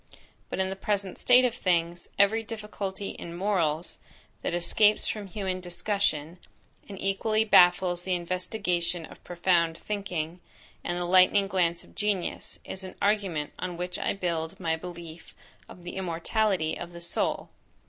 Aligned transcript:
But 0.49 0.57
in 0.57 0.71
the 0.71 0.75
present 0.75 1.19
state 1.19 1.45
of 1.45 1.53
things, 1.53 2.09
every 2.17 2.41
difficulty 2.41 3.09
in 3.09 3.37
morals, 3.37 3.99
that 4.41 4.55
escapes 4.55 5.07
from 5.07 5.27
human 5.27 5.59
discussion, 5.59 6.39
and 6.89 6.99
equally 6.99 7.45
baffles 7.45 8.01
the 8.01 8.15
investigation 8.15 9.05
of 9.05 9.23
profound 9.23 9.77
thinking, 9.77 10.39
and 10.83 10.97
the 10.97 11.05
lightning 11.05 11.47
glance 11.47 11.83
of 11.83 11.93
genius, 11.93 12.59
is 12.65 12.83
an 12.83 12.95
argument 12.99 13.53
on 13.59 13.77
which 13.77 13.99
I 13.99 14.13
build 14.13 14.59
my 14.59 14.75
belief 14.75 15.35
of 15.69 15.83
the 15.83 15.95
immortality 15.95 16.75
of 16.79 16.93
the 16.93 17.01
soul. 17.01 17.49